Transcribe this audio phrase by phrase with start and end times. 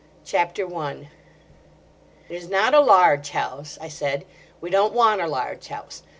[0.25, 1.09] CHAPTER I
[2.27, 4.25] "IT is not a large house," I said.
[4.59, 6.01] "We don't want a large house.